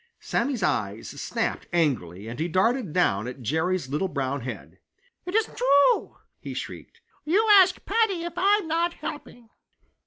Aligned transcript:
Sammy's 0.19 0.63
eyes 0.63 1.09
snapped 1.21 1.67
angrily, 1.71 2.27
and 2.27 2.39
he 2.39 2.47
darted 2.47 2.91
down 2.91 3.27
at 3.27 3.43
Jerry's 3.43 3.87
little 3.87 4.07
brown 4.07 4.41
head. 4.41 4.79
"It 5.27 5.35
isn't 5.35 5.55
true!" 5.57 6.17
he 6.39 6.55
shrieked. 6.55 7.01
"You 7.23 7.47
ask 7.51 7.85
Paddy 7.85 8.23
if 8.23 8.33
I'm 8.35 8.67
not 8.67 8.93
helping!" 8.95 9.49